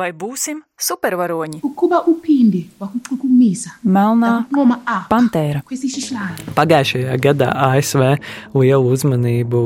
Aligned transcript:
Vai 0.00 0.14
būsim 0.16 0.62
supervaroņi? 0.80 1.58
Melnā 3.84 4.30
pantēra. 5.10 5.60
Pagājušajā 6.56 7.18
gadā 7.20 7.50
ASV 7.66 8.06
lielu 8.56 8.94
uzmanību 8.94 9.60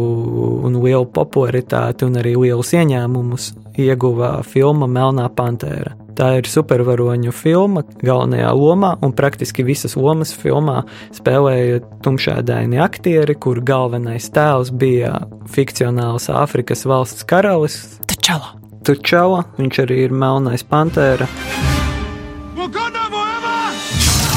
un 0.67 0.79
lielu 0.83 1.07
popularitāti 1.15 2.09
un 2.09 2.19
arī 2.19 2.33
lielus 2.35 2.73
ieņēmumus 2.75 3.53
ieguva 3.79 4.41
filma 4.49 4.91
Melnā 4.91 5.29
pantēra. 5.39 5.95
Tā 6.19 6.33
ir 6.41 6.51
supervaroņu 6.51 7.31
filma 7.35 7.85
galvenajā 8.03 8.51
lomā, 8.59 8.93
un 9.07 9.15
praktiski 9.15 9.63
visas 9.67 9.95
lomas 9.99 10.35
filmā 10.35 10.81
spēlēja 11.15 11.81
tumšādaini 12.03 12.83
aktieri, 12.83 13.39
kur 13.39 13.63
galvenais 13.63 14.31
tēls 14.35 14.75
bija 14.75 15.15
fikcionāls 15.55 16.31
Āfrikas 16.31 16.87
valsts 16.91 17.27
karalis 17.27 17.85
Tačala! 18.11 18.64
Tučala, 18.85 19.47
viņš 19.57 19.79
arī 19.81 20.03
ir 20.05 20.13
melnais 20.13 20.61
pantēra. 20.69 21.25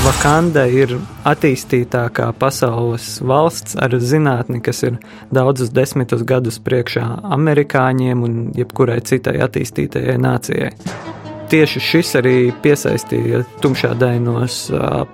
Vakanda 0.05 0.63
ir 0.71 0.93
attīstītākā 1.27 2.29
pasaules 2.39 3.17
valsts 3.27 3.75
ar 3.75 3.91
zinātni, 3.99 4.61
kas 4.63 4.79
ir 4.87 5.01
daudzus 5.35 5.73
desmitus 5.75 6.23
gadus 6.23 6.61
priekšā 6.63 7.03
amerikāņiem 7.35 8.23
un 8.23 8.39
jebkurai 8.55 9.01
citai 9.03 9.35
attīstītajai 9.43 10.15
nācijai. 10.23 10.71
Tieši 11.51 11.83
šis 11.83 12.15
arī 12.21 12.37
piesaistīja 12.63 13.43
tumšādainos 13.63 14.63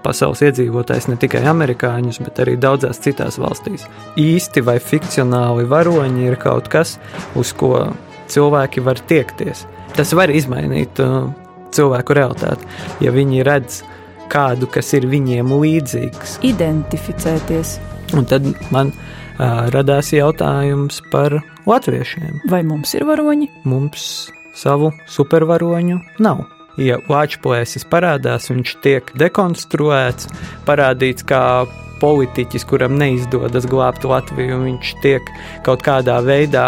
pasaules 0.06 0.46
iedzīvotājus, 0.46 1.10
ne 1.10 1.18
tikai 1.22 1.42
amerikāņus, 1.50 2.22
bet 2.26 2.46
arī 2.46 2.56
daudzās 2.62 3.02
citās 3.02 3.42
valstīs. 3.42 3.90
Īsti 4.18 4.62
vai 4.66 4.78
fikcionāli 4.82 5.66
varoņi 5.74 6.26
ir 6.30 6.38
kaut 6.42 6.70
kas, 6.74 7.00
uz 7.38 7.54
ko 7.58 7.80
cilvēki 8.32 8.84
var 8.86 9.02
tiekties. 9.10 9.66
Tas 9.98 10.14
var 10.18 10.32
izmainīt 10.34 11.00
uh, 11.04 11.30
cilvēku 11.74 12.16
realitāti, 12.18 12.70
ja 13.04 13.14
viņi 13.14 13.44
redz 13.46 13.82
kādu, 14.34 14.70
kas 14.72 14.94
ir 14.98 15.08
viņiem 15.10 15.52
līdzīgs. 15.54 16.40
Identificēties. 16.48 17.78
Un 18.18 18.28
tad 18.30 18.48
man 18.74 18.92
uh, 18.94 19.68
radās 19.74 20.14
jautājums 20.14 21.02
par 21.14 21.40
latviešiem. 21.70 22.44
Vai 22.50 22.64
mums 22.68 22.94
ir 22.98 23.06
varoņi? 23.10 23.50
Mums 23.70 24.08
savu 24.58 24.92
supervaroņu 25.10 26.00
nav. 26.24 26.46
Ja 26.82 26.98
Latvijas 27.06 27.86
parādās, 27.86 28.50
viņš 28.50 28.76
tiek 28.82 29.12
dekonstruēts, 29.22 30.30
parādīts 30.66 31.26
kā 31.30 31.44
politiķis, 32.02 32.66
kuram 32.70 32.98
neizdodas 33.00 33.68
glābt 33.70 34.06
Latviju, 34.08 34.62
viņš 34.64 34.94
tiek 35.04 35.30
kaut 35.66 35.84
kādā 35.86 36.20
veidā 36.26 36.68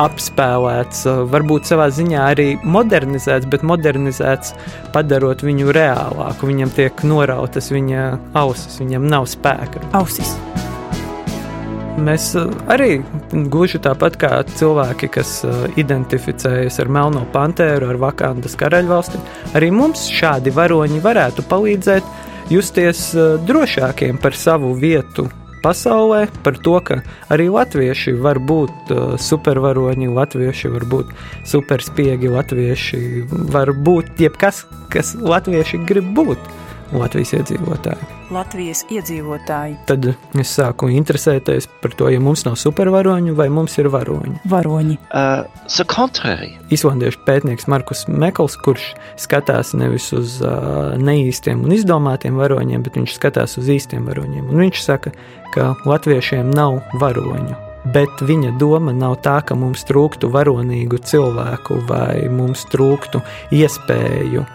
apspēlēts, 0.00 1.04
uh, 1.10 1.22
varbūt 1.30 1.70
savā 1.70 1.90
ziņā 1.94 2.26
arī 2.34 2.48
modernizēts, 2.64 3.48
bet 3.50 3.66
modernizēts 3.66 4.56
padarot 4.94 5.44
viņu 5.46 5.74
reālāku. 5.74 6.50
Viņam 6.50 6.74
tiek 6.74 7.06
norautas 7.06 7.70
viņa 7.74 8.10
ausis, 8.40 8.80
viņam 8.82 9.08
nav 9.10 9.30
spēka. 9.30 9.84
Ausis. 9.96 10.36
Mēs 11.94 12.32
uh, 12.34 12.50
arī 12.74 12.98
gluži 13.54 13.78
tāpat 13.78 14.16
kā 14.18 14.30
cilvēki, 14.58 15.08
kas 15.14 15.36
uh, 15.46 15.64
identificējas 15.78 16.80
ar 16.82 16.90
Melno 16.90 17.22
Pantēru, 17.30 17.92
ar 17.92 18.00
Vakandas 18.02 18.58
karaļvalsti, 18.58 19.20
arī 19.54 19.70
mums 19.70 20.08
šādi 20.10 20.50
varoņi 20.54 20.98
varētu 21.04 21.46
palīdzēt 21.46 22.23
justies 22.52 23.06
uh, 23.14 23.38
drošākiem 23.46 24.18
par 24.22 24.36
savu 24.36 24.74
vietu 24.76 25.28
pasaulē, 25.64 26.26
par 26.44 26.58
to, 26.60 26.76
ka 26.84 27.00
arī 27.32 27.48
latvieši 27.52 28.12
var 28.20 28.40
būt 28.42 28.92
uh, 28.92 29.14
supervaroņi, 29.20 30.10
latvieši 30.12 30.72
var 30.74 30.84
būt 30.90 31.14
superspiegi, 31.48 32.28
latvieši 32.34 33.00
var 33.54 33.72
būt 33.72 34.20
jebkas, 34.20 34.64
kas 34.92 35.14
latvieši 35.16 35.80
grib 35.88 36.12
būt. 36.16 36.52
Latvijas 36.94 37.32
iedzīvotāji. 37.34 38.06
Latvijas 38.34 38.84
iedzīvotāji. 38.92 39.76
Tad 39.88 40.06
es 40.40 40.52
sāku 40.54 40.88
interesēties 40.94 41.66
par 41.82 41.94
to, 41.98 42.06
ja 42.12 42.20
mums 42.22 42.44
nav 42.46 42.54
supervaroņu 42.60 43.34
vai 43.38 43.48
mums 43.52 43.74
ir 43.82 43.88
varoņi. 43.90 44.44
Varoņi. 44.50 44.96
Uh, 45.10 45.44
the 45.66 45.86
contrary. 45.90 46.52
Islandiešu 46.74 47.24
pētnieks 47.26 47.66
Markus 47.70 48.06
Mekls, 48.08 48.56
kurš 48.62 48.92
skatās 49.20 49.74
nevis 49.74 50.10
uz 50.14 50.38
uh, 50.44 50.94
neīstiem 51.00 51.66
un 51.66 51.74
izdomātiem 51.74 52.38
varoņiem, 52.38 52.86
bet 52.86 52.98
viņš 53.00 53.18
skatās 53.18 53.58
uz 53.58 53.70
īstiem 53.74 54.06
varoņiem. 54.06 54.46
Un 54.48 54.66
viņš 54.66 54.82
saka, 54.86 55.14
ka 55.54 55.72
latviešiem 55.88 56.54
nav 56.54 56.78
varoņu. 57.02 57.58
Bet 57.94 58.22
viņa 58.24 58.54
doma 58.56 58.94
nav 58.96 59.18
tā, 59.26 59.40
ka 59.44 59.58
mums 59.58 59.82
trūktu 59.84 60.30
varonīgu 60.32 61.02
cilvēku 61.04 61.82
vai 61.90 62.30
mums 62.32 62.64
trūktu 62.72 63.20
iespēju 63.52 64.46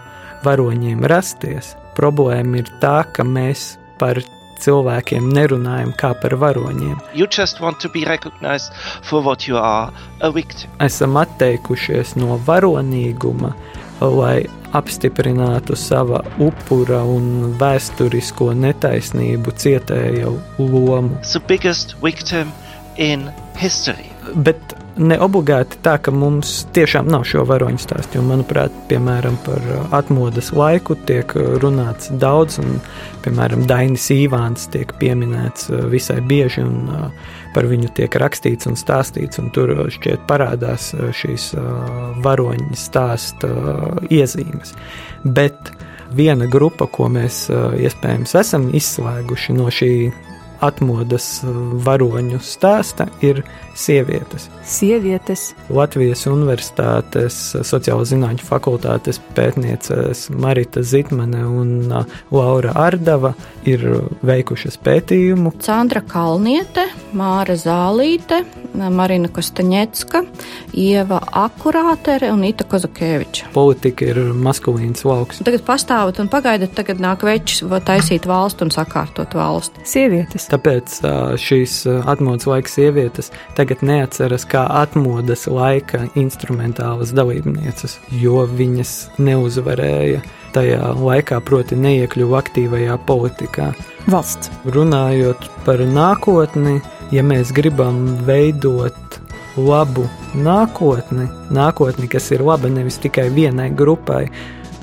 varoņiem 0.42 1.04
rasties. 1.06 1.76
Problēma 2.00 2.62
ir 2.62 2.68
tā, 2.80 3.02
ka 3.12 3.26
mēs 3.28 3.74
par 4.00 4.22
cilvēkiem 4.60 5.28
nerunājam 5.36 5.92
kā 6.00 6.14
par 6.22 6.36
varoņiem. 6.40 6.96
You 7.16 7.26
just 7.28 7.60
want 7.60 7.80
to 7.84 7.90
be 7.92 8.04
recognized 8.08 8.72
for 9.02 9.20
what 9.24 9.48
you 9.48 9.58
are, 9.60 9.92
a 10.20 10.30
victim. 10.32 10.70
esam 10.80 11.16
atteikušies 11.20 12.14
no 12.16 12.38
varonīguma, 12.46 13.52
lai 14.00 14.46
apstiprinātu 14.76 15.76
sava 15.76 16.22
upura 16.40 17.02
un 17.04 17.56
vēsturisko 17.60 18.52
netaisnību 18.56 19.54
cietēju 19.64 20.34
lomu. 20.58 21.18
The 21.32 21.42
biggest 21.48 21.96
victim 22.04 22.52
in 22.96 23.28
history. 23.60 24.08
Bet 24.34 24.76
ne 24.98 25.16
obligāti 25.22 25.78
tā, 25.84 25.96
ka 26.02 26.12
mums 26.14 26.64
tiešām 26.74 27.08
nav 27.10 27.24
šo 27.28 27.44
varoņu 27.48 27.80
stāstu. 27.80 28.18
Jo, 28.18 28.24
manuprāt, 28.26 28.74
piemēram, 28.90 29.36
par 29.46 29.60
uh, 29.62 29.82
atmodas 29.96 30.50
laiku 30.56 30.96
tiek 31.08 31.34
uh, 31.38 31.54
runāts 31.62 32.10
daudz, 32.20 32.58
un, 32.62 32.78
piemēram, 33.24 33.66
Dainis 33.70 34.08
Īvāns 34.14 34.68
tiek 34.72 34.92
pieminēts 35.00 35.70
uh, 35.70 35.84
visai 35.92 36.20
bieži, 36.20 36.64
un 36.66 37.10
par 37.54 37.66
viņu 37.66 37.90
tiek 37.96 38.14
rakstīts 38.22 38.68
un 38.70 38.78
stāstīts, 38.78 39.40
un 39.42 39.50
tur 39.54 39.72
šķiet 39.90 40.22
parādās 40.28 40.92
šīs 41.18 41.50
varoņu 42.22 42.78
stāsta 42.78 43.50
iezīmes. 44.06 44.76
Bet 45.24 45.72
viena 46.14 46.46
grupa, 46.50 46.86
ko 46.86 47.08
mēs 47.10 47.48
iespējams 47.50 48.36
esam 48.38 48.68
izslēguši 48.78 49.56
no 49.58 49.66
šī 49.74 49.92
atmodas 50.64 51.40
uh, 51.44 51.54
varoņu 51.86 52.40
stāsta, 52.44 53.08
ir 53.24 53.42
sievietes. 53.78 54.48
Sievietes. 54.66 55.50
Latvijas 55.72 56.26
Universitātes 56.30 57.38
sociālo 57.66 58.04
zinātņu 58.08 58.46
fakultātes 58.46 59.20
pētnieces 59.36 60.28
Marita 60.30 60.84
Zitmane 60.86 61.42
un 61.46 61.72
uh, 61.88 62.18
Laura 62.34 62.74
Ardava 62.78 63.34
ir 63.68 63.84
veikušas 64.26 64.78
pētījumu. 64.84 65.54
Sandra 65.64 66.02
Kalniete, 66.06 66.86
Māra 67.16 67.56
Zālīte, 67.58 68.42
Marina 68.74 69.28
Kostaņecka, 69.32 70.22
Ieva 70.78 71.20
Akurātere 71.42 72.30
un 72.34 72.44
Ita 72.46 72.64
Kozakēviča. 72.68 73.50
Politika 73.54 74.06
ir 74.12 74.20
maskulīns 74.36 75.04
lauks. 75.08 75.42
Tagad 75.46 75.64
pastāvat 75.66 76.20
un 76.22 76.30
pagaidat, 76.32 76.74
tagad 76.76 77.02
nāk 77.02 77.24
večs 77.26 77.64
taisīt 77.86 78.28
valstu 78.30 78.66
un 78.66 78.74
sakārtot 78.74 79.34
valsti. 79.36 79.84
Sievietes. 79.88 80.49
Tāpēc 80.50 80.96
šīs 81.38 81.74
atmodas 82.10 82.48
laika 82.50 82.72
sievietes 82.72 83.30
tagad 83.54 83.84
neatceras 83.86 84.42
kā 84.50 84.64
atmodas 84.80 85.46
laika 85.46 86.08
instrumentālas 86.18 87.14
dalībnieces, 87.14 88.00
jo 88.18 88.42
viņas 88.50 88.94
neuzvarēja 89.22 90.24
tajā 90.54 90.92
laikā, 90.98 91.38
proti, 91.46 91.78
neiekļuva 91.78 92.40
aktīvajā 92.42 92.96
politikā. 93.06 93.70
Valsts. 94.10 94.50
Runājot 94.74 95.46
par 95.66 95.82
nākotni, 95.86 96.80
ja 97.14 97.22
mēs 97.26 97.52
gribam 97.54 98.02
veidot 98.26 99.20
labu 99.60 100.06
nākotni, 100.34 101.28
nākotni, 101.54 102.08
kas 102.10 102.30
ir 102.34 102.42
laba 102.46 102.70
nevis 102.72 102.98
tikai 103.02 103.28
vienai 103.34 103.70
grupai, 103.76 104.24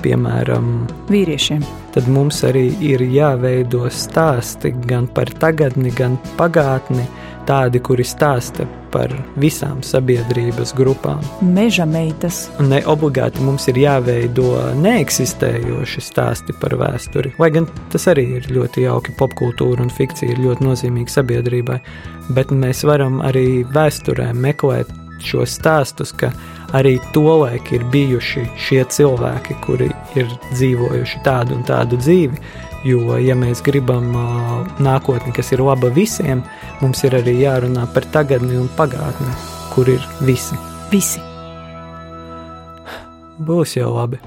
piemēram, 0.04 0.86
Vīriešiem. 1.10 1.64
Tad 1.98 2.08
mums 2.14 2.44
arī 2.46 2.68
ir 2.86 3.02
jāveido 3.10 3.88
stāsti 3.90 4.70
gan 4.86 5.08
par 5.10 5.26
tagadni, 5.42 5.90
gan 5.90 6.12
pagātni, 6.38 7.02
tādi, 7.48 7.80
kuri 7.82 8.04
stāsta 8.06 8.68
par 8.94 9.10
visām 9.42 9.80
sabiedrības 9.82 10.76
grupām. 10.78 11.24
Meža 11.42 11.88
meitas. 11.90 12.44
Ne 12.62 12.78
obligāti 12.86 13.42
mums 13.42 13.66
ir 13.72 13.80
jāveido 13.82 14.52
neeksistējoši 14.78 16.04
stāsti 16.06 16.54
par 16.60 16.76
vēsturi. 16.78 17.34
Lai 17.42 17.50
gan 17.56 17.66
tas 17.90 18.06
arī 18.14 18.28
ir 18.38 18.46
ļoti 18.54 18.86
jauki, 18.86 19.16
popkultūra 19.18 19.82
un 19.82 19.90
fikcija 19.90 20.36
ir 20.36 20.44
ļoti 20.44 20.68
nozīmīga 20.68 21.16
sabiedrībai. 21.18 21.80
Bet 22.30 22.54
mēs 22.54 22.84
varam 22.86 23.18
arī 23.26 23.64
vēsturē 23.74 24.30
meklēt 24.38 24.94
šos 25.26 25.58
stāstus, 25.58 26.14
ka 26.14 26.30
arī 26.78 27.00
tolaik 27.10 27.72
ir 27.74 27.90
bijuši 27.90 28.44
šie 28.68 28.84
cilvēki, 28.94 29.58
kuri 29.66 29.90
ir 30.18 30.32
dzīvojuši 30.52 31.22
tādu 31.26 31.56
un 31.58 31.64
tādu 31.68 32.00
dzīvi. 32.00 32.42
Jo, 32.86 33.16
ja 33.18 33.34
mēs 33.34 33.62
gribam 33.66 34.12
nākotni, 34.78 35.32
kas 35.34 35.50
ir 35.54 35.64
laba 35.66 35.90
visiem, 35.90 36.44
mums 36.82 37.02
ir 37.04 37.18
arī 37.18 37.40
jārunā 37.40 37.88
par 37.94 38.06
tagadni 38.14 38.58
un 38.60 38.70
pagātni, 38.78 39.32
kur 39.74 39.90
ir 39.90 40.04
visi. 40.22 40.58
Visi. 40.92 41.24
būs 43.38 43.76
jau 43.78 43.92
labi. 43.94 44.18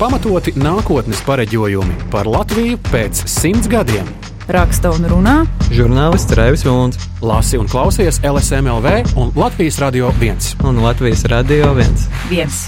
Pamatoti 0.00 0.54
nākotnes 0.56 1.20
pareģojumi 1.26 2.08
par 2.12 2.28
Latviju 2.30 2.80
pēc 2.88 3.24
simts 3.28 3.68
gadiem. 3.68 4.08
Raksta 4.50 4.90
un 4.96 5.04
runā 5.06 5.34
Žurnālists 5.70 6.34
Raivis 6.34 6.64
Vilons 6.66 6.98
Lasi 7.22 7.60
un 7.60 7.68
klausies 7.70 8.18
LSMLV 8.26 9.14
un 9.20 9.30
Latvijas 9.36 9.78
Radio 9.84 10.10
1. 10.18 10.54
un 10.66 10.82
Latvijas 10.82 11.26
Radio 11.30 11.74
1. 11.76 12.08
Viens. 12.32 12.64